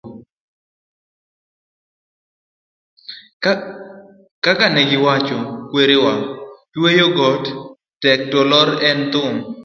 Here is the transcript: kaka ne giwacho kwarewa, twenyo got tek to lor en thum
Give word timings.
kaka 4.43 4.65
ne 4.69 4.81
giwacho 4.89 5.39
kwarewa, 5.69 6.13
twenyo 6.73 7.07
got 7.17 7.43
tek 8.01 8.19
to 8.31 8.39
lor 8.51 8.69
en 8.89 8.99
thum 9.11 9.35